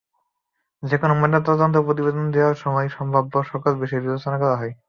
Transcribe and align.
যেকোনো 0.83 1.13
ময়নাতদন্তের 1.15 1.85
প্রতিবেদন 1.87 2.25
দেওয়ার 2.31 2.55
সময় 2.55 2.87
সম্ভাব্য 2.97 3.33
সকল 3.51 3.71
বিষয় 3.81 4.01
বিবেচনা 4.01 4.37
করা 4.39 4.55
হয়। 4.57 4.73